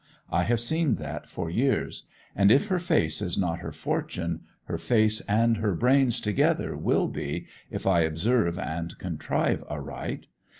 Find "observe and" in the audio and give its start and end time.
7.99-8.97